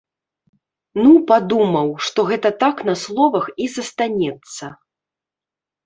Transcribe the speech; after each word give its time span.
Ну, 1.03 1.11
падумаў, 1.33 1.93
што 2.09 2.19
гэта 2.31 2.49
так 2.65 2.75
на 2.91 2.95
словах 3.05 3.45
і 3.63 3.71
застанецца. 3.79 4.65